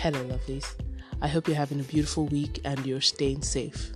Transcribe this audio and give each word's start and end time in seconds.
Hello, 0.00 0.22
lovelies. 0.26 0.76
I 1.20 1.26
hope 1.26 1.48
you're 1.48 1.56
having 1.56 1.80
a 1.80 1.82
beautiful 1.82 2.26
week 2.26 2.60
and 2.64 2.86
you're 2.86 3.00
staying 3.00 3.42
safe. 3.42 3.90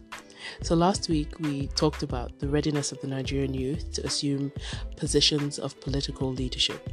So, 0.61 0.75
last 0.75 1.09
week 1.09 1.39
we 1.39 1.69
talked 1.69 2.03
about 2.03 2.41
the 2.41 2.49
readiness 2.49 2.91
of 2.91 3.01
the 3.01 3.07
Nigerian 3.07 3.55
youth 3.55 3.93
to 3.93 4.05
assume 4.05 4.51
positions 4.97 5.61
of 5.61 5.81
political 5.81 6.33
leadership. 6.33 6.93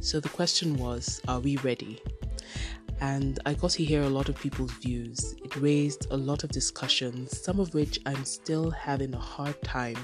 So, 0.00 0.18
the 0.18 0.28
question 0.28 0.76
was 0.76 1.22
Are 1.28 1.38
we 1.38 1.56
ready? 1.58 2.02
And 3.00 3.38
I 3.46 3.54
got 3.54 3.70
to 3.72 3.84
hear 3.84 4.02
a 4.02 4.08
lot 4.08 4.28
of 4.28 4.34
people's 4.34 4.72
views. 4.72 5.36
It 5.44 5.54
raised 5.54 6.08
a 6.10 6.16
lot 6.16 6.42
of 6.42 6.50
discussions, 6.50 7.40
some 7.40 7.60
of 7.60 7.74
which 7.74 8.00
I'm 8.06 8.24
still 8.24 8.72
having 8.72 9.14
a 9.14 9.20
hard 9.20 9.62
time 9.62 9.98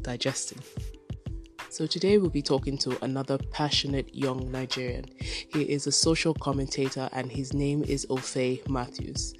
digesting. 0.00 0.62
So, 1.68 1.86
today 1.86 2.16
we'll 2.16 2.30
be 2.30 2.42
talking 2.42 2.78
to 2.78 2.96
another 3.04 3.38
passionate 3.38 4.14
young 4.14 4.50
Nigerian. 4.50 5.04
He 5.20 5.62
is 5.62 5.86
a 5.86 5.92
social 5.92 6.32
commentator 6.32 7.08
and 7.12 7.30
his 7.30 7.52
name 7.52 7.82
is 7.82 8.06
Ofe 8.06 8.66
Matthews. 8.68 9.34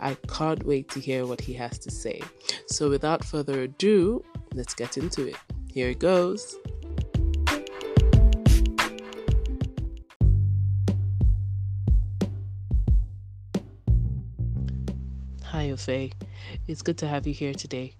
I 0.00 0.14
can't 0.26 0.64
wait 0.64 0.88
to 0.90 1.00
hear 1.00 1.26
what 1.26 1.40
he 1.40 1.52
has 1.54 1.78
to 1.80 1.90
say. 1.90 2.22
So, 2.66 2.88
without 2.88 3.24
further 3.24 3.62
ado, 3.62 4.24
let's 4.54 4.74
get 4.74 4.96
into 4.96 5.28
it. 5.28 5.36
Here 5.70 5.90
it 5.90 5.98
goes. 5.98 6.56
Hi, 15.44 15.68
Ofe. 15.68 16.12
It's 16.66 16.82
good 16.82 16.98
to 16.98 17.06
have 17.06 17.26
you 17.26 17.34
here 17.34 17.54
today. 17.54 17.94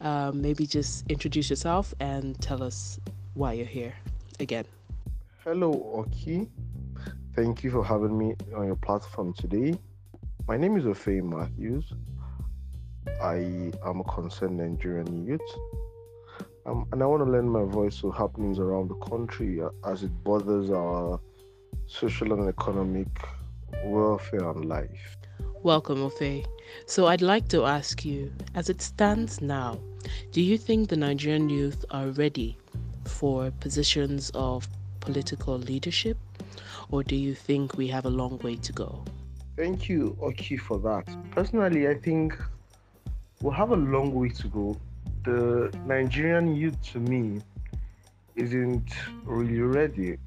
Um, 0.00 0.40
maybe 0.40 0.66
just 0.66 1.08
introduce 1.10 1.50
yourself 1.50 1.94
and 2.00 2.40
tell 2.40 2.62
us 2.62 2.98
why 3.38 3.52
you're 3.52 3.66
here 3.66 3.94
again. 4.40 4.64
Hello, 5.44 5.70
Oki. 5.94 6.48
Thank 7.36 7.62
you 7.62 7.70
for 7.70 7.84
having 7.84 8.18
me 8.18 8.34
on 8.56 8.66
your 8.66 8.74
platform 8.74 9.32
today. 9.32 9.78
My 10.48 10.56
name 10.56 10.76
is 10.76 10.84
Ofe 10.84 11.22
Matthews. 11.22 11.92
I 13.22 13.70
am 13.86 14.00
a 14.00 14.04
concerned 14.04 14.56
Nigerian 14.56 15.24
youth. 15.24 15.40
Um, 16.66 16.86
and 16.90 17.00
I 17.00 17.06
want 17.06 17.24
to 17.24 17.30
lend 17.30 17.48
my 17.48 17.62
voice 17.62 18.00
to 18.00 18.10
happenings 18.10 18.58
around 18.58 18.88
the 18.88 18.96
country 18.96 19.60
as 19.86 20.02
it 20.02 20.24
bothers 20.24 20.70
our 20.70 21.20
social 21.86 22.32
and 22.32 22.48
economic 22.48 23.06
welfare 23.84 24.50
and 24.50 24.64
life. 24.64 25.16
Welcome, 25.62 25.98
Ofe. 25.98 26.44
So 26.86 27.06
I'd 27.06 27.22
like 27.22 27.46
to 27.50 27.64
ask 27.64 28.04
you, 28.04 28.32
as 28.56 28.68
it 28.68 28.82
stands 28.82 29.40
now, 29.40 29.78
do 30.32 30.42
you 30.42 30.58
think 30.58 30.88
the 30.88 30.96
Nigerian 30.96 31.48
youth 31.48 31.84
are 31.90 32.08
ready 32.08 32.56
for 33.08 33.50
positions 33.60 34.30
of 34.34 34.68
political 35.00 35.58
leadership, 35.58 36.16
or 36.90 37.02
do 37.02 37.16
you 37.16 37.34
think 37.34 37.76
we 37.76 37.88
have 37.88 38.04
a 38.06 38.10
long 38.10 38.38
way 38.38 38.56
to 38.56 38.72
go? 38.72 39.04
Thank 39.56 39.88
you, 39.88 40.16
Oki, 40.22 40.56
for 40.56 40.78
that. 40.78 41.08
Personally, 41.32 41.88
I 41.88 41.94
think 41.94 42.38
we'll 43.42 43.52
have 43.52 43.70
a 43.70 43.76
long 43.76 44.14
way 44.14 44.28
to 44.28 44.48
go. 44.48 44.76
The 45.24 45.76
Nigerian 45.84 46.54
youth, 46.54 46.80
to 46.92 47.00
me, 47.00 47.40
isn't 48.36 48.92
really 49.24 49.60
ready. 49.60 50.18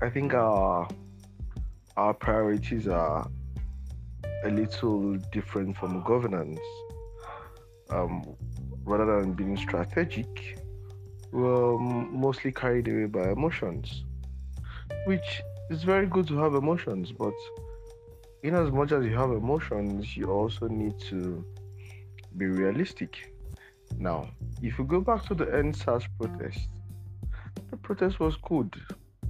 I 0.00 0.08
think 0.08 0.32
our 0.34 0.88
our 1.96 2.14
priorities 2.14 2.86
are 2.86 3.28
a 4.44 4.50
little 4.50 5.16
different 5.32 5.76
from 5.76 6.02
governance. 6.04 6.60
Um, 7.90 8.36
rather 8.84 9.20
than 9.20 9.32
being 9.32 9.56
strategic, 9.56 10.58
were 11.32 11.78
mostly 11.78 12.52
carried 12.52 12.88
away 12.88 13.06
by 13.06 13.30
emotions, 13.30 14.04
which 15.06 15.42
is 15.70 15.82
very 15.82 16.06
good 16.06 16.26
to 16.28 16.38
have 16.38 16.54
emotions, 16.54 17.12
but 17.12 17.34
in 18.42 18.54
as 18.54 18.70
much 18.70 18.92
as 18.92 19.04
you 19.04 19.16
have 19.16 19.30
emotions, 19.30 20.16
you 20.16 20.26
also 20.26 20.68
need 20.68 20.98
to 21.00 21.44
be 22.36 22.46
realistic. 22.46 23.32
Now, 23.98 24.28
if 24.62 24.78
you 24.78 24.84
go 24.84 25.00
back 25.00 25.24
to 25.26 25.34
the 25.34 25.46
EndSARS 25.46 26.06
protest, 26.18 26.68
the 27.70 27.76
protest 27.76 28.20
was 28.20 28.36
good, 28.36 28.74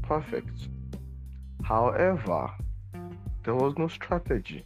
perfect. 0.02 0.68
However, 1.64 2.50
there 3.44 3.54
was 3.54 3.74
no 3.78 3.88
strategy, 3.88 4.64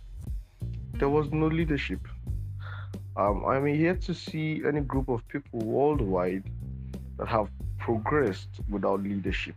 there 0.95 1.09
was 1.09 1.31
no 1.31 1.47
leadership. 1.47 2.01
Um, 3.17 3.45
I'm 3.47 3.67
here 3.67 3.95
to 3.95 4.15
see 4.15 4.63
any 4.67 4.81
group 4.81 5.09
of 5.09 5.27
people 5.29 5.61
worldwide 5.61 6.51
that 7.23 7.29
have 7.29 7.49
progressed 7.79 8.49
without 8.69 9.01
leadership. 9.03 9.55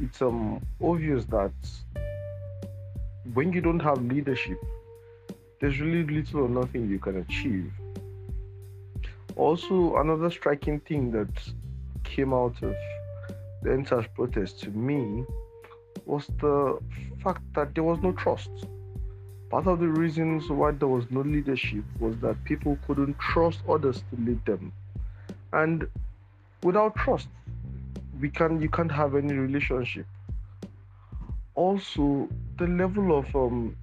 It's 0.00 0.22
um 0.22 0.60
obvious 0.82 1.24
that 1.26 1.52
when 3.34 3.52
you 3.52 3.60
don't 3.60 3.80
have 3.80 4.02
leadership, 4.02 4.58
there's 5.60 5.80
really 5.80 6.04
little 6.04 6.44
or 6.44 6.48
nothing 6.48 6.88
you 6.88 6.98
can 6.98 7.18
achieve. 7.18 7.72
Also, 9.36 9.96
another 9.96 10.30
striking 10.30 10.80
thing 10.80 11.10
that 11.10 11.34
came 12.04 12.32
out 12.32 12.56
of 12.62 12.74
the 13.62 13.70
EndSARS 13.70 14.08
protest 14.14 14.60
to 14.60 14.70
me 14.70 15.24
was 16.06 16.26
the 16.40 16.78
fact 17.22 17.42
that 17.54 17.74
there 17.74 17.84
was 17.84 17.98
no 18.02 18.12
trust. 18.12 18.50
Part 19.50 19.66
of 19.66 19.78
the 19.78 19.88
reasons 19.88 20.48
why 20.48 20.70
there 20.70 20.88
was 20.88 21.04
no 21.10 21.20
leadership 21.20 21.84
was 22.00 22.16
that 22.18 22.42
people 22.44 22.78
couldn't 22.86 23.18
trust 23.18 23.60
others 23.68 24.02
to 24.10 24.20
lead 24.26 24.44
them. 24.46 24.72
And 25.52 25.86
without 26.64 26.96
trust, 26.96 27.28
we 28.20 28.28
can 28.30 28.60
you 28.60 28.68
can't 28.68 28.90
have 28.90 29.14
any 29.14 29.34
relationship. 29.34 30.06
Also, 31.54 32.28
the 32.58 32.66
level 32.66 33.16
of 33.16 33.26
um, 33.36 33.76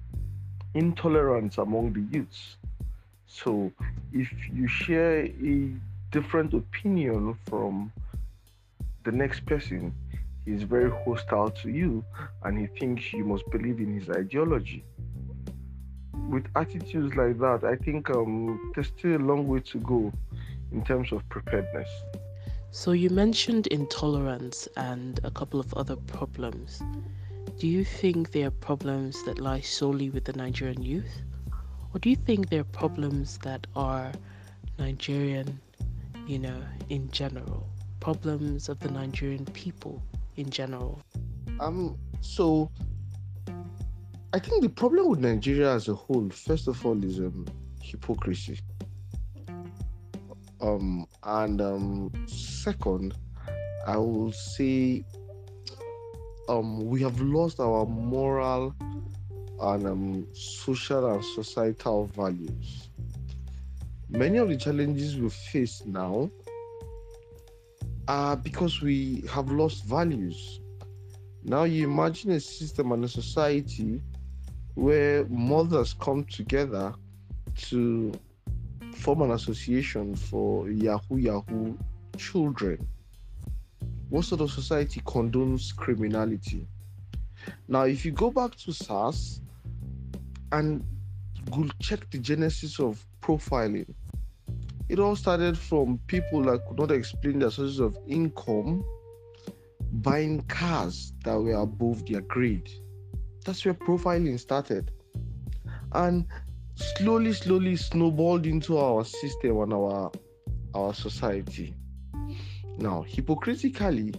intolerance 0.74 1.56
among 1.56 1.92
the 1.94 2.04
youths. 2.16 2.56
So, 3.26 3.72
if 4.12 4.28
you 4.52 4.68
share 4.68 5.24
a 5.24 5.70
different 6.10 6.52
opinion 6.52 7.38
from 7.48 7.92
the 9.04 9.12
next 9.12 9.46
person, 9.46 9.94
he's 10.44 10.64
very 10.64 10.90
hostile 11.04 11.50
to 11.50 11.70
you 11.70 12.04
and 12.42 12.58
he 12.58 12.66
thinks 12.78 13.12
you 13.12 13.24
must 13.24 13.48
believe 13.50 13.78
in 13.78 13.98
his 13.98 14.10
ideology. 14.10 14.84
With 16.28 16.46
attitudes 16.56 17.14
like 17.14 17.38
that, 17.38 17.64
I 17.64 17.76
think 17.76 18.10
um, 18.10 18.72
there's 18.74 18.88
still 18.88 19.16
a 19.16 19.24
long 19.30 19.48
way 19.48 19.60
to 19.60 19.78
go 19.78 20.12
in 20.72 20.84
terms 20.84 21.12
of 21.12 21.26
preparedness. 21.30 21.88
So, 22.74 22.92
you 22.92 23.10
mentioned 23.10 23.66
intolerance 23.66 24.66
and 24.78 25.20
a 25.24 25.30
couple 25.30 25.60
of 25.60 25.74
other 25.74 25.94
problems. 25.94 26.82
Do 27.58 27.68
you 27.68 27.84
think 27.84 28.32
they 28.32 28.44
are 28.44 28.50
problems 28.50 29.22
that 29.24 29.38
lie 29.38 29.60
solely 29.60 30.08
with 30.08 30.24
the 30.24 30.32
Nigerian 30.32 30.82
youth? 30.82 31.20
Or 31.92 32.00
do 32.00 32.08
you 32.08 32.16
think 32.16 32.48
they're 32.48 32.64
problems 32.64 33.36
that 33.42 33.66
are 33.76 34.10
Nigerian, 34.78 35.60
you 36.26 36.38
know, 36.38 36.62
in 36.88 37.10
general? 37.10 37.68
Problems 38.00 38.70
of 38.70 38.78
the 38.80 38.90
Nigerian 38.90 39.44
people 39.44 40.02
in 40.36 40.48
general? 40.48 41.02
Um, 41.60 41.98
so 42.22 42.70
I 44.32 44.38
think 44.38 44.62
the 44.62 44.70
problem 44.70 45.10
with 45.10 45.18
Nigeria 45.20 45.74
as 45.74 45.88
a 45.88 45.94
whole, 45.94 46.30
first 46.30 46.68
of 46.68 46.86
all, 46.86 47.04
is 47.04 47.18
um, 47.18 47.44
hypocrisy. 47.82 48.58
Um, 50.62 51.08
and 51.24 51.60
um, 51.60 52.12
second, 52.26 53.14
I 53.84 53.96
will 53.96 54.30
say 54.32 55.04
um, 56.48 56.86
we 56.86 57.02
have 57.02 57.20
lost 57.20 57.58
our 57.58 57.84
moral 57.84 58.74
and 59.60 59.86
um, 59.86 60.26
social 60.32 61.14
and 61.14 61.24
societal 61.24 62.06
values. 62.06 62.88
Many 64.08 64.38
of 64.38 64.48
the 64.48 64.56
challenges 64.56 65.16
we 65.16 65.30
face 65.30 65.82
now 65.84 66.30
are 68.06 68.36
because 68.36 68.80
we 68.82 69.24
have 69.30 69.50
lost 69.50 69.84
values. 69.84 70.60
Now, 71.42 71.64
you 71.64 71.88
imagine 71.88 72.30
a 72.32 72.40
system 72.40 72.92
and 72.92 73.04
a 73.04 73.08
society 73.08 74.00
where 74.74 75.24
mothers 75.26 75.94
come 75.94 76.24
together 76.24 76.94
to 77.56 78.12
form 79.02 79.22
an 79.22 79.32
association 79.32 80.14
for 80.14 80.70
Yahoo 80.70 81.16
Yahoo 81.16 81.76
children. 82.16 82.86
What 84.10 84.24
sort 84.24 84.42
of 84.42 84.52
society 84.52 85.00
condones 85.00 85.74
criminality? 85.74 86.68
Now, 87.66 87.82
if 87.82 88.04
you 88.04 88.12
go 88.12 88.30
back 88.30 88.54
to 88.56 88.72
SARS 88.72 89.40
and 90.52 90.84
go 91.50 91.66
check 91.80 92.08
the 92.10 92.18
genesis 92.18 92.78
of 92.78 93.04
profiling, 93.20 93.92
it 94.88 95.00
all 95.00 95.16
started 95.16 95.58
from 95.58 95.98
people 96.06 96.42
that 96.42 96.64
could 96.68 96.78
not 96.78 96.92
explain 96.92 97.40
their 97.40 97.50
sources 97.50 97.80
of 97.80 97.98
income 98.06 98.84
buying 99.94 100.42
cars 100.42 101.12
that 101.24 101.34
were 101.34 101.54
above 101.54 102.06
their 102.06 102.20
grade. 102.20 102.70
That's 103.44 103.64
where 103.64 103.74
profiling 103.74 104.38
started. 104.38 104.92
And 105.92 106.26
slowly, 106.96 107.32
slowly 107.32 107.76
snowballed 107.76 108.46
into 108.46 108.78
our 108.78 109.04
system 109.04 109.60
and 109.60 109.72
our 109.72 110.10
our 110.74 110.94
society. 110.94 111.74
Now, 112.78 113.02
hypocritically, 113.02 114.14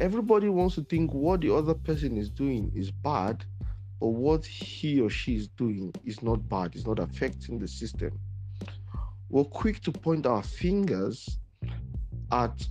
everybody 0.00 0.48
wants 0.48 0.74
to 0.74 0.82
think 0.82 1.12
what 1.12 1.42
the 1.42 1.54
other 1.54 1.74
person 1.74 2.16
is 2.16 2.28
doing 2.28 2.72
is 2.74 2.90
bad 2.90 3.44
but 4.00 4.08
what 4.08 4.44
he 4.44 5.00
or 5.00 5.08
she 5.08 5.36
is 5.36 5.48
doing 5.48 5.92
is 6.04 6.22
not 6.22 6.48
bad, 6.48 6.74
it's 6.74 6.86
not 6.86 6.98
affecting 6.98 7.58
the 7.58 7.68
system, 7.68 8.18
we're 9.30 9.44
quick 9.44 9.80
to 9.82 9.92
point 9.92 10.26
our 10.26 10.42
fingers 10.42 11.38
at 12.30 12.66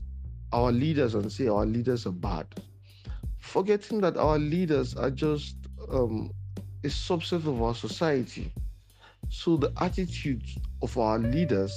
our 0.52 0.72
leaders 0.72 1.16
and 1.16 1.32
say 1.32 1.48
our 1.48 1.66
leaders 1.66 2.06
are 2.06 2.12
bad, 2.12 2.46
forgetting 3.40 4.02
that 4.02 4.18
our 4.18 4.38
leaders 4.38 4.96
are 4.96 5.10
just 5.10 5.58
um, 5.90 6.32
a 6.84 6.88
subset 6.88 7.48
of 7.48 7.62
our 7.62 7.74
society. 7.74 8.54
So 9.30 9.58
the 9.58 9.72
attitude 9.78 10.44
of 10.82 10.98
our 10.98 11.20
leaders 11.20 11.74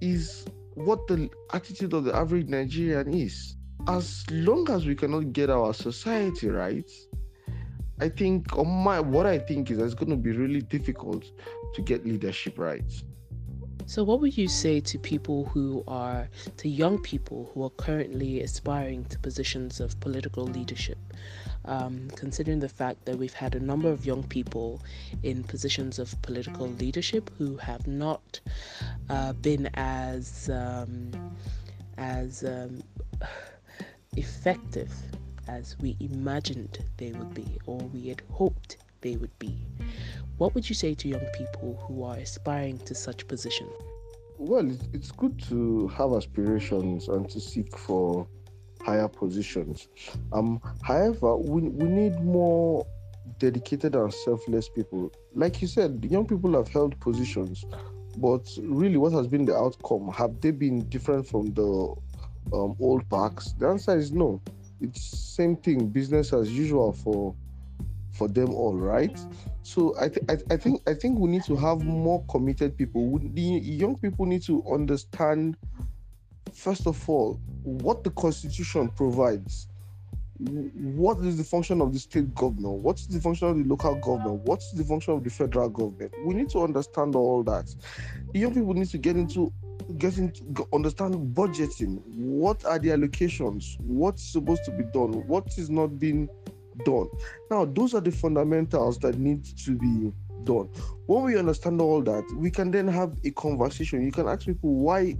is 0.00 0.46
what 0.74 1.06
the 1.06 1.28
attitude 1.52 1.92
of 1.92 2.04
the 2.04 2.14
average 2.14 2.48
Nigerian 2.48 3.12
is. 3.12 3.56
As 3.86 4.24
long 4.30 4.70
as 4.70 4.86
we 4.86 4.94
cannot 4.94 5.32
get 5.32 5.50
our 5.50 5.72
society 5.72 6.48
right, 6.48 6.90
I 8.00 8.08
think 8.08 8.56
on 8.56 8.68
my 8.68 9.00
what 9.00 9.26
I 9.26 9.38
think 9.38 9.70
is 9.70 9.78
it's 9.78 9.94
going 9.94 10.10
to 10.10 10.16
be 10.16 10.30
really 10.30 10.60
difficult 10.62 11.24
to 11.74 11.82
get 11.82 12.06
leadership 12.06 12.58
right. 12.58 12.90
So, 13.86 14.04
what 14.04 14.20
would 14.20 14.36
you 14.36 14.48
say 14.48 14.80
to 14.80 14.98
people 14.98 15.46
who 15.46 15.82
are, 15.88 16.28
to 16.58 16.68
young 16.68 16.98
people 17.00 17.50
who 17.54 17.64
are 17.64 17.70
currently 17.70 18.42
aspiring 18.42 19.06
to 19.06 19.18
positions 19.18 19.80
of 19.80 19.98
political 19.98 20.44
leadership? 20.44 20.98
Um, 21.68 22.08
considering 22.16 22.60
the 22.60 22.68
fact 22.68 23.04
that 23.04 23.18
we've 23.18 23.34
had 23.34 23.54
a 23.54 23.60
number 23.60 23.90
of 23.90 24.06
young 24.06 24.22
people 24.22 24.80
in 25.22 25.44
positions 25.44 25.98
of 25.98 26.20
political 26.22 26.66
leadership 26.66 27.30
who 27.36 27.58
have 27.58 27.86
not 27.86 28.40
uh, 29.10 29.34
been 29.34 29.68
as 29.74 30.48
um, 30.50 31.10
as 31.98 32.42
um, 32.42 32.82
effective 34.16 34.90
as 35.46 35.76
we 35.80 35.96
imagined 36.00 36.84
they 36.96 37.12
would 37.12 37.34
be 37.34 37.58
or 37.66 37.78
we 37.78 38.08
had 38.08 38.22
hoped 38.30 38.78
they 39.00 39.16
would 39.16 39.36
be. 39.38 39.66
What 40.38 40.54
would 40.54 40.68
you 40.68 40.74
say 40.74 40.94
to 40.94 41.08
young 41.08 41.26
people 41.34 41.82
who 41.86 42.04
are 42.04 42.16
aspiring 42.16 42.78
to 42.80 42.94
such 42.94 43.26
positions? 43.26 43.72
Well, 44.38 44.70
it's 44.92 45.10
good 45.10 45.42
to 45.48 45.88
have 45.88 46.12
aspirations 46.12 47.08
and 47.08 47.28
to 47.30 47.40
seek 47.40 47.76
for 47.76 48.26
higher 48.88 49.08
positions. 49.08 49.88
Um, 50.32 50.60
however, 50.82 51.36
we, 51.36 51.62
we 51.62 51.88
need 51.88 52.18
more 52.20 52.86
dedicated 53.38 53.94
and 53.94 54.12
selfless 54.12 54.68
people. 54.68 55.12
Like 55.34 55.60
you 55.60 55.68
said, 55.68 56.06
young 56.10 56.26
people 56.26 56.54
have 56.54 56.68
held 56.68 56.98
positions, 57.00 57.66
but 58.16 58.48
really, 58.62 58.96
what 58.96 59.12
has 59.12 59.26
been 59.26 59.44
the 59.44 59.54
outcome? 59.54 60.10
Have 60.12 60.40
they 60.40 60.52
been 60.52 60.88
different 60.88 61.26
from 61.28 61.52
the 61.52 61.94
um, 62.52 62.76
old 62.80 63.08
packs? 63.10 63.52
The 63.58 63.68
answer 63.68 63.96
is 63.96 64.10
no. 64.10 64.40
It's 64.80 65.02
same 65.36 65.56
thing, 65.56 65.88
business 65.88 66.32
as 66.32 66.50
usual 66.50 66.92
for 66.92 67.34
for 68.12 68.26
them 68.26 68.50
all, 68.54 68.76
right? 68.76 69.16
So 69.62 69.94
I, 70.00 70.08
th- 70.08 70.24
I, 70.28 70.34
th- 70.36 70.46
I 70.50 70.56
think 70.56 70.82
I 70.88 70.94
think 70.94 71.18
we 71.18 71.28
need 71.28 71.44
to 71.44 71.56
have 71.56 71.84
more 71.84 72.24
committed 72.30 72.76
people. 72.76 73.20
The 73.34 73.42
young 73.42 73.96
people 73.98 74.24
need 74.24 74.42
to 74.44 74.64
understand, 74.72 75.56
first 76.58 76.86
of 76.86 77.08
all, 77.08 77.40
what 77.62 78.04
the 78.04 78.10
constitution 78.10 78.88
provides. 78.88 79.68
What 80.38 81.18
is 81.18 81.36
the 81.36 81.44
function 81.44 81.80
of 81.80 81.92
the 81.92 81.98
state 81.98 82.32
government? 82.34 82.82
What 82.82 83.00
is 83.00 83.08
the 83.08 83.20
function 83.20 83.48
of 83.48 83.58
the 83.58 83.64
local 83.64 83.96
government? 83.96 84.42
What 84.42 84.60
is 84.60 84.72
the 84.72 84.84
function 84.84 85.14
of 85.14 85.24
the 85.24 85.30
federal 85.30 85.68
government? 85.68 86.12
We 86.24 86.34
need 86.34 86.48
to 86.50 86.62
understand 86.62 87.16
all 87.16 87.42
that. 87.44 87.74
Young 88.34 88.54
people 88.54 88.74
need 88.74 88.88
to 88.90 88.98
get 88.98 89.16
into 89.16 89.52
getting 89.96 90.30
to 90.32 90.68
understand 90.72 91.34
budgeting. 91.34 92.02
What 92.06 92.64
are 92.64 92.78
the 92.78 92.90
allocations? 92.90 93.80
What's 93.80 94.22
supposed 94.22 94.64
to 94.66 94.70
be 94.70 94.84
done? 94.92 95.26
What 95.26 95.58
is 95.58 95.70
not 95.70 95.98
being 95.98 96.28
done. 96.84 97.08
Now, 97.50 97.64
those 97.64 97.94
are 97.94 98.00
the 98.00 98.12
fundamentals 98.12 98.98
that 98.98 99.18
need 99.18 99.44
to 99.44 99.72
be 99.72 100.12
done. 100.44 100.68
When 101.06 101.24
we 101.24 101.38
understand 101.38 101.80
all 101.80 102.02
that, 102.02 102.24
we 102.36 102.50
can 102.50 102.70
then 102.70 102.88
have 102.88 103.16
a 103.24 103.30
conversation. 103.30 104.04
You 104.04 104.12
can 104.12 104.28
ask 104.28 104.46
people 104.46 104.74
why 104.74 105.16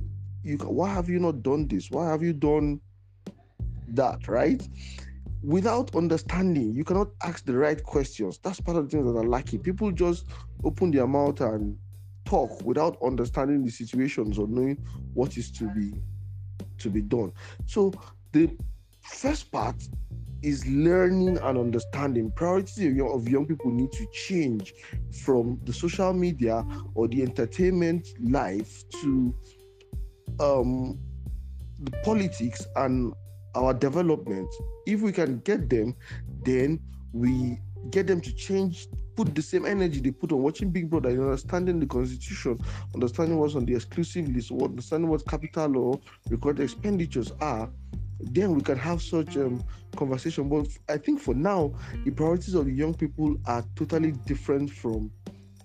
you 0.48 0.56
why 0.58 0.88
have 0.88 1.08
you 1.08 1.18
not 1.18 1.42
done 1.42 1.68
this? 1.68 1.90
Why 1.90 2.08
have 2.10 2.22
you 2.22 2.32
done 2.32 2.80
that? 3.88 4.26
Right? 4.28 4.66
Without 5.42 5.94
understanding, 5.94 6.74
you 6.74 6.84
cannot 6.84 7.08
ask 7.22 7.44
the 7.44 7.56
right 7.56 7.82
questions. 7.82 8.38
That's 8.42 8.60
part 8.60 8.76
of 8.76 8.84
the 8.84 8.90
things 8.90 9.06
that 9.06 9.18
are 9.18 9.28
lacking. 9.28 9.60
People 9.60 9.92
just 9.92 10.26
open 10.64 10.90
their 10.90 11.06
mouth 11.06 11.40
and 11.40 11.78
talk 12.24 12.62
without 12.64 12.98
understanding 13.02 13.64
the 13.64 13.70
situations 13.70 14.38
or 14.38 14.48
knowing 14.48 14.76
what 15.14 15.36
is 15.36 15.50
to 15.52 15.64
be 15.70 15.92
to 16.78 16.90
be 16.90 17.02
done. 17.02 17.32
So 17.66 17.92
the 18.32 18.50
first 19.02 19.50
part 19.50 19.76
is 20.42 20.66
learning 20.66 21.38
and 21.38 21.58
understanding. 21.58 22.30
Priorities 22.32 22.78
of 22.78 22.94
young, 22.94 23.10
of 23.10 23.28
young 23.28 23.46
people 23.46 23.70
need 23.70 23.90
to 23.92 24.06
change 24.12 24.72
from 25.24 25.60
the 25.64 25.72
social 25.72 26.12
media 26.12 26.64
or 26.94 27.08
the 27.08 27.22
entertainment 27.22 28.06
life 28.20 28.84
to 29.02 29.34
um, 30.40 30.99
the 31.81 31.90
politics 32.05 32.67
and 32.76 33.12
our 33.55 33.75
development. 33.75 34.49
If 34.87 35.00
we 35.00 35.12
can 35.12 35.38
get 35.40 35.69
them, 35.69 35.96
then 36.44 36.81
we 37.12 37.58
get 37.90 38.06
them 38.06 38.20
to 38.20 38.32
change, 38.35 38.88
put 39.17 39.35
the 39.35 39.43
same 39.43 39.64
energy 39.64 40.00
they 40.00 40.11
put 40.11 40.32
on 40.32 40.43
watching 40.43 40.70
Big 40.70 40.90
Brother, 40.90 41.11
understanding 41.11 41.81
the 41.81 41.87
constitution, 41.87 42.58
understanding 42.94 43.38
what's 43.38 43.55
on 43.55 43.64
the 43.64 43.75
exclusive 43.75 44.29
list, 44.29 44.50
understanding 44.52 45.08
what 45.08 45.26
capital 45.26 45.76
or 45.76 46.00
recorded 46.29 46.62
expenditures 46.64 47.32
are 47.41 47.70
then 48.20 48.55
we 48.55 48.61
can 48.61 48.76
have 48.79 49.00
such 49.00 49.37
um, 49.37 49.62
conversation. 49.96 50.49
But 50.49 50.69
I 50.88 50.99
think 50.99 51.20
for 51.20 51.34
now, 51.34 51.73
the 52.05 52.11
priorities 52.11 52.55
of 52.55 52.67
the 52.67 52.73
young 52.73 52.94
people 52.94 53.37
are 53.46 53.64
totally 53.76 54.12
different 54.26 54.70
from 54.70 55.11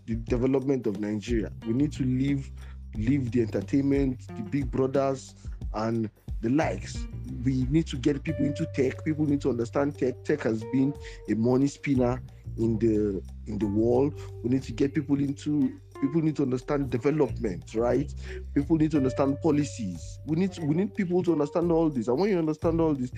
the 0.05 0.15
development 0.15 0.85
of 0.85 0.99
Nigeria. 0.99 1.51
We 1.65 1.73
need 1.73 1.91
to 1.93 2.03
leave 2.03 2.51
leave 2.95 3.31
the 3.31 3.41
entertainment, 3.41 4.21
the 4.27 4.43
big 4.43 4.71
brothers, 4.71 5.35
and 5.73 6.09
the 6.41 6.49
likes. 6.49 7.07
We 7.43 7.65
need 7.69 7.87
to 7.87 7.97
get 7.97 8.23
people 8.23 8.45
into 8.45 8.67
tech. 8.75 9.03
People 9.05 9.25
need 9.25 9.41
to 9.41 9.49
understand 9.49 9.97
tech. 9.97 10.23
Tech 10.23 10.41
has 10.41 10.63
been 10.71 10.93
a 11.29 11.35
money 11.35 11.67
spinner 11.67 12.21
in 12.57 12.77
the 12.79 13.21
in 13.47 13.57
the 13.57 13.65
world. 13.67 14.19
We 14.43 14.49
need 14.49 14.63
to 14.63 14.73
get 14.73 14.93
people 14.93 15.19
into 15.19 15.79
people 16.03 16.21
need 16.21 16.35
to 16.35 16.43
understand 16.43 16.89
development, 16.89 17.73
right? 17.75 18.13
People 18.53 18.75
need 18.75 18.91
to 18.91 18.97
understand 18.97 19.39
policies. 19.41 20.19
We 20.25 20.35
need 20.35 20.51
to, 20.53 20.61
we 20.65 20.75
need 20.75 20.93
people 20.95 21.23
to 21.23 21.31
understand 21.31 21.71
all 21.71 21.89
this. 21.89 22.09
And 22.09 22.17
when 22.17 22.29
you 22.29 22.37
understand 22.37 22.81
all 22.81 22.93
this, 22.93 23.11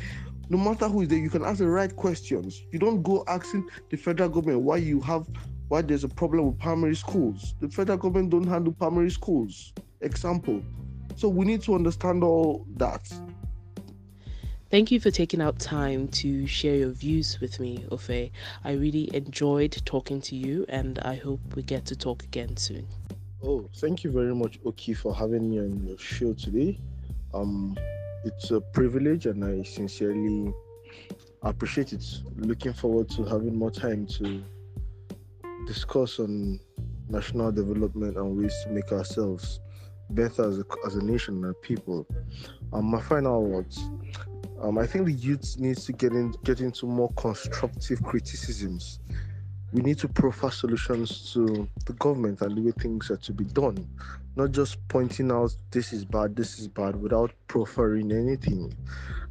no 0.49 0.57
matter 0.57 0.87
who 0.87 1.01
is 1.01 1.07
there, 1.07 1.17
you 1.17 1.31
can 1.31 1.43
ask 1.43 1.57
the 1.57 1.67
right 1.67 1.93
questions. 1.95 2.61
You 2.71 2.77
don't 2.77 3.01
go 3.01 3.23
asking 3.27 3.67
the 3.89 3.97
federal 3.97 4.29
government 4.29 4.61
why 4.61 4.77
you 4.77 5.01
have 5.01 5.25
why 5.67 5.81
there's 5.81 6.03
a 6.03 6.09
problem 6.09 6.47
with 6.47 6.59
primary 6.59 6.95
schools. 6.95 7.55
The 7.59 7.69
federal 7.69 7.97
government 7.97 8.29
don't 8.29 8.47
handle 8.47 8.73
primary 8.73 9.09
schools. 9.09 9.73
Example. 10.01 10.61
So 11.15 11.29
we 11.29 11.45
need 11.45 11.61
to 11.63 11.75
understand 11.75 12.23
all 12.23 12.65
that. 12.77 13.11
Thank 14.71 14.91
you 14.91 14.99
for 14.99 15.11
taking 15.11 15.41
out 15.41 15.59
time 15.59 16.07
to 16.09 16.45
share 16.47 16.75
your 16.75 16.89
views 16.89 17.39
with 17.39 17.59
me, 17.59 17.85
Ofe. 17.91 18.31
I 18.63 18.71
really 18.73 19.09
enjoyed 19.15 19.79
talking 19.85 20.19
to 20.21 20.35
you 20.35 20.65
and 20.69 20.99
I 20.99 21.15
hope 21.15 21.39
we 21.55 21.63
get 21.63 21.85
to 21.85 21.95
talk 21.95 22.23
again 22.23 22.57
soon. 22.57 22.87
Oh, 23.43 23.69
thank 23.75 24.03
you 24.03 24.11
very 24.11 24.35
much, 24.35 24.59
Oki, 24.65 24.93
for 24.93 25.15
having 25.15 25.49
me 25.49 25.59
on 25.59 25.87
your 25.87 25.97
show 25.97 26.33
today. 26.33 26.79
Um, 27.33 27.77
it's 28.25 28.51
a 28.51 28.59
privilege 28.59 29.27
and 29.27 29.45
I 29.45 29.63
sincerely 29.63 30.51
appreciate 31.43 31.93
it. 31.93 32.03
Looking 32.37 32.73
forward 32.73 33.09
to 33.11 33.23
having 33.23 33.55
more 33.55 33.71
time 33.71 34.07
to 34.17 34.43
discuss 35.65 36.19
on 36.19 36.59
national 37.09 37.51
development 37.51 38.17
and 38.17 38.37
ways 38.37 38.53
to 38.63 38.69
make 38.71 38.91
ourselves 38.91 39.59
better 40.11 40.47
as 40.47 40.59
a, 40.59 40.65
as 40.85 40.95
a 40.95 41.03
nation 41.03 41.43
and 41.43 41.59
people. 41.61 42.07
Um, 42.73 42.85
my 42.85 43.01
final 43.01 43.43
words 43.43 43.83
um, 44.61 44.77
I 44.77 44.87
think 44.87 45.05
the 45.05 45.11
youth 45.11 45.57
needs 45.59 45.85
to 45.85 45.93
get 45.93 46.13
in 46.13 46.33
get 46.43 46.61
into 46.61 46.85
more 46.85 47.11
constructive 47.13 48.01
criticisms. 48.03 48.99
We 49.73 49.81
need 49.81 49.99
to 49.99 50.07
proffer 50.07 50.49
solutions 50.49 51.33
to 51.33 51.67
the 51.85 51.93
government 51.93 52.41
and 52.41 52.57
the 52.57 52.61
way 52.61 52.71
things 52.71 53.11
are 53.11 53.17
to 53.17 53.33
be 53.33 53.43
done, 53.43 53.85
not 54.37 54.51
just 54.51 54.77
pointing 54.87 55.31
out 55.31 55.55
this 55.71 55.91
is 55.91 56.05
bad, 56.05 56.35
this 56.35 56.59
is 56.59 56.69
bad, 56.69 56.95
without 56.95 57.33
proffering 57.47 58.11
anything. 58.13 58.73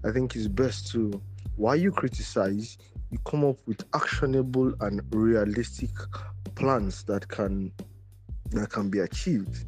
I 0.04 0.10
think 0.10 0.36
it's 0.36 0.48
best 0.48 0.90
to, 0.92 1.22
while 1.56 1.76
you 1.76 1.90
criticize, 1.90 2.76
you 3.14 3.20
come 3.24 3.44
up 3.44 3.56
with 3.66 3.80
actionable 3.94 4.74
and 4.80 5.00
realistic 5.14 5.90
plans 6.56 7.04
that 7.04 7.28
can 7.28 7.72
that 8.50 8.70
can 8.70 8.90
be 8.90 8.98
achieved. 8.98 9.64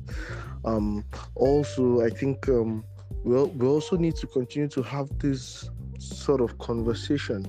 Um, 0.65 1.05
also, 1.37 2.05
I 2.05 2.11
think 2.11 2.49
um, 2.49 2.85
well, 3.25 3.47
we 3.47 3.67
also 3.67 3.97
need 3.97 4.17
to 4.17 4.27
continue 4.27 4.69
to 4.69 4.83
have 4.83 5.09
this 5.21 5.71
sort 5.99 6.41
of 6.41 6.59
conversation. 6.59 7.47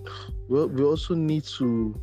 Well, 0.47 0.67
we 0.69 0.83
also 0.83 1.15
need 1.15 1.45
to 1.57 1.99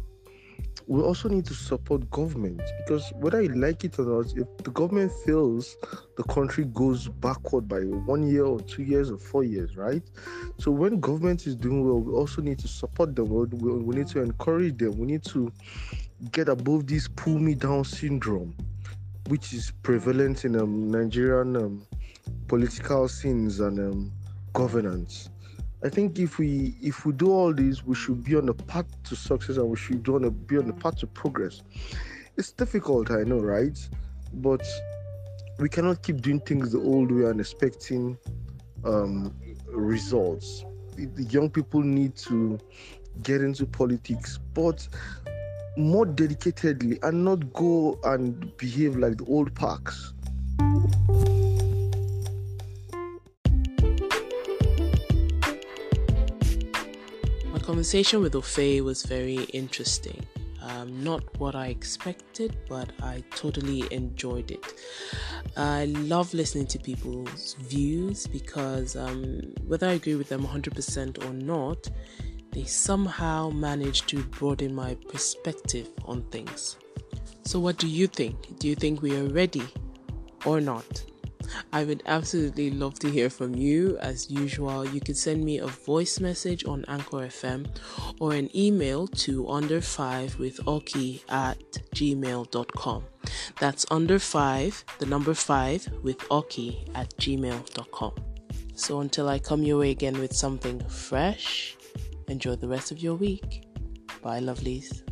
we 0.87 1.01
also 1.01 1.29
need 1.29 1.47
to 1.47 1.55
support 1.55 2.09
government 2.11 2.61
because 2.79 3.11
whether 3.15 3.41
you 3.41 3.49
like 3.55 3.85
it 3.85 3.99
or 3.99 4.05
not, 4.05 4.27
if 4.37 4.47
the 4.59 4.71
government 4.71 5.11
fails, 5.25 5.77
the 6.17 6.23
country 6.25 6.65
goes 6.65 7.09
backward 7.09 7.67
by 7.67 7.81
one 7.81 8.27
year 8.27 8.45
or 8.45 8.61
two 8.61 8.83
years 8.83 9.11
or 9.11 9.17
four 9.19 9.45
years, 9.45 9.77
right? 9.77 10.03
So 10.59 10.71
when 10.71 11.01
government 11.01 11.47
is 11.47 11.57
doing 11.57 11.85
well, 11.87 12.01
we 12.01 12.13
also 12.13 12.43
need 12.43 12.59
to 12.61 12.69
support 12.69 13.17
them. 13.17 13.29
We, 13.29 13.47
we 13.47 13.97
need 13.97 14.09
to 14.09 14.21
encourage 14.23 14.79
them. 14.79 14.99
We 14.99 15.07
need 15.07 15.25
to 15.25 15.51
get 16.33 16.49
above 16.49 16.87
this 16.87 17.09
pull 17.09 17.39
me 17.39 17.55
down 17.55 17.85
syndrome, 17.85 18.55
which 19.29 19.53
is 19.53 19.73
prevalent 19.83 20.45
in 20.45 20.57
um, 20.57 20.91
Nigerian 20.91 21.57
um, 21.57 21.87
political 22.47 23.09
scenes 23.09 23.61
and 23.61 23.79
um, 23.79 24.13
governance. 24.53 25.31
I 25.83 25.89
think 25.89 26.19
if 26.19 26.39
we 26.39 26.77
if 26.81 27.05
we 27.05 27.13
do 27.13 27.31
all 27.31 27.53
this, 27.53 27.85
we 27.85 27.95
should 27.95 28.25
be 28.25 28.37
on 28.37 28.47
the 28.47 28.55
path 28.55 28.87
to 29.05 29.17
success 29.17 29.57
and 29.57 29.69
we 29.69 29.77
should 29.77 30.03
be 30.03 30.13
on 30.13 30.23
the, 30.23 30.31
be 30.31 30.57
on 30.57 30.67
the 30.67 30.73
path 30.73 30.99
to 30.99 31.07
progress. 31.07 31.63
It's 32.37 32.53
difficult, 32.53 33.11
I 33.11 33.23
know, 33.23 33.39
right? 33.39 33.79
But 34.33 34.67
we 35.59 35.69
cannot 35.69 36.03
keep 36.03 36.21
doing 36.21 36.41
things 36.41 36.73
the 36.73 36.81
old 36.81 37.13
way 37.13 37.25
and 37.25 37.39
expecting 37.39 38.19
um, 38.85 39.35
results. 39.69 40.65
The 40.97 41.25
young 41.25 41.51
people 41.51 41.81
need 41.81 42.17
to 42.17 42.59
get 43.23 43.43
into 43.43 43.67
politics, 43.67 44.39
but 44.55 44.89
more 45.77 46.07
dedicatedly 46.07 47.03
and 47.03 47.25
not 47.25 47.53
go 47.53 47.99
and 48.05 48.57
behave 48.57 48.97
like 48.97 49.19
the 49.19 49.25
old 49.27 49.55
parks. 49.55 50.14
Conversation 57.75 58.23
with 58.23 58.35
Ofe 58.35 58.81
was 58.85 59.03
very 59.03 59.43
interesting. 59.53 60.25
Um, 60.63 61.03
not 61.03 61.25
what 61.41 61.57
I 61.57 61.67
expected, 61.67 62.57
but 62.69 62.89
I 63.03 63.25
totally 63.35 63.93
enjoyed 63.93 64.53
it. 64.53 64.65
I 65.57 65.87
love 65.87 66.33
listening 66.33 66.69
to 66.69 66.79
people's 66.79 67.55
views 67.55 68.29
because 68.29 68.95
um, 68.95 69.41
whether 69.67 69.89
I 69.89 69.95
agree 69.95 70.15
with 70.15 70.29
them 70.29 70.47
100% 70.47 71.27
or 71.27 71.33
not, 71.33 71.91
they 72.53 72.63
somehow 72.63 73.51
manage 73.51 74.07
to 74.07 74.23
broaden 74.23 74.73
my 74.73 74.95
perspective 75.09 75.89
on 76.05 76.23
things. 76.31 76.77
So, 77.43 77.59
what 77.59 77.79
do 77.79 77.89
you 77.89 78.07
think? 78.07 78.57
Do 78.61 78.69
you 78.69 78.77
think 78.77 79.03
we 79.03 79.17
are 79.17 79.27
ready 79.27 79.67
or 80.47 80.61
not? 80.61 81.03
I 81.73 81.85
would 81.85 82.03
absolutely 82.07 82.71
love 82.71 82.99
to 83.01 83.11
hear 83.11 83.31
from 83.31 83.55
you. 83.55 83.99
As 83.99 84.31
usual, 84.31 84.87
you 84.87 85.01
can 85.01 85.15
send 85.15 85.45
me 85.45 85.59
a 85.59 85.67
voice 85.67 86.21
message 86.21 86.65
on 86.67 86.85
Anchor 86.89 87.27
FM 87.29 87.67
or 88.21 88.33
an 88.35 88.55
email 88.57 89.07
to 89.25 89.49
under 89.49 89.81
five 89.81 90.39
with 90.39 90.61
oki 90.67 91.23
at 91.29 91.59
gmail.com. 91.95 93.05
That's 93.61 93.87
under 93.91 94.19
five, 94.19 94.85
the 94.99 95.07
number 95.07 95.35
five 95.35 95.89
with 96.03 96.25
oki 96.31 96.87
at 96.95 97.11
gmail.com. 97.17 98.15
So 98.75 99.01
until 99.01 99.29
I 99.29 99.39
come 99.39 99.63
your 99.63 99.79
way 99.79 99.91
again 99.91 100.19
with 100.19 100.35
something 100.35 100.81
fresh, 100.89 101.77
enjoy 102.29 102.57
the 102.57 102.69
rest 102.69 102.91
of 102.91 102.99
your 102.99 103.15
week. 103.15 103.69
Bye, 104.23 104.41
lovelies. 104.41 105.04